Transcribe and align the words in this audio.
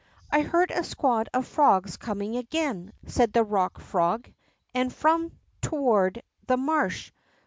I 0.31 0.41
hear 0.41 0.65
a 0.67 0.83
squad 0.83 1.29
of 1.31 1.45
frogs 1.45 1.95
coming 1.95 2.35
again," 2.35 2.91
said 3.05 3.33
the 3.33 3.43
Rock 3.43 3.79
Frog, 3.79 4.27
and 4.73 4.91
from 4.91 5.31
toward 5.61 6.23
the 6.47 6.57
marsh. 6.57 7.11